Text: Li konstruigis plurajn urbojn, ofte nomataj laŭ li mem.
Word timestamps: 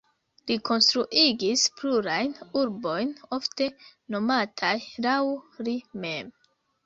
Li 0.51 0.55
konstruigis 0.67 1.65
plurajn 1.81 2.31
urbojn, 2.61 3.11
ofte 3.37 3.67
nomataj 4.15 4.73
laŭ 5.07 5.19
li 5.69 5.77
mem. 6.07 6.35